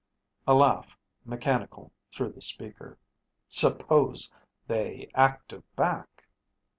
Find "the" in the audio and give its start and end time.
2.31-2.41